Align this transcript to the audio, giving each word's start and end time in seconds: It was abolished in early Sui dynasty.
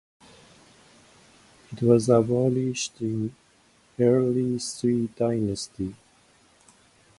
It 1.71 1.83
was 1.83 2.09
abolished 2.09 2.99
in 3.01 3.35
early 3.99 4.57
Sui 4.57 5.05
dynasty. 5.09 5.93